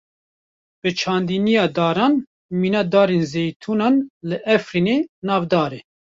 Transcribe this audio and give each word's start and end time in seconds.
Bi 0.83 0.89
çandiniya 0.99 1.65
daran, 1.75 2.13
mîna 2.61 2.81
darên 2.91 3.23
zeytûnan 3.31 3.95
li 4.29 4.37
Efrînê, 4.55 4.97
navdar 5.27 5.71
e. 5.77 5.79